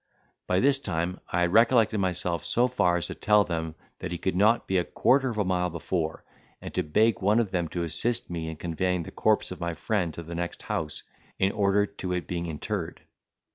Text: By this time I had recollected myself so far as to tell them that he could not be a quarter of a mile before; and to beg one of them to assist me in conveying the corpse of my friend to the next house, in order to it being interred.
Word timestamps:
By 0.47 0.59
this 0.61 0.79
time 0.79 1.19
I 1.31 1.41
had 1.41 1.53
recollected 1.53 1.99
myself 1.99 2.43
so 2.43 2.67
far 2.67 2.97
as 2.97 3.05
to 3.05 3.13
tell 3.13 3.43
them 3.43 3.75
that 3.99 4.11
he 4.11 4.17
could 4.17 4.35
not 4.35 4.67
be 4.67 4.77
a 4.77 4.83
quarter 4.83 5.29
of 5.29 5.37
a 5.37 5.45
mile 5.45 5.69
before; 5.69 6.25
and 6.59 6.73
to 6.73 6.81
beg 6.81 7.21
one 7.21 7.37
of 7.39 7.51
them 7.51 7.67
to 7.67 7.83
assist 7.83 8.27
me 8.27 8.49
in 8.49 8.55
conveying 8.55 9.03
the 9.03 9.11
corpse 9.11 9.51
of 9.51 9.59
my 9.61 9.75
friend 9.75 10.11
to 10.15 10.23
the 10.23 10.33
next 10.33 10.63
house, 10.63 11.03
in 11.37 11.51
order 11.51 11.85
to 11.85 12.13
it 12.13 12.25
being 12.25 12.47
interred. 12.47 13.03